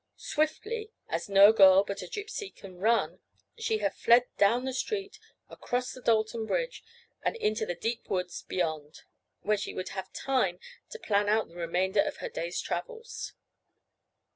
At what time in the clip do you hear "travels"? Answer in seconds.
12.59-13.33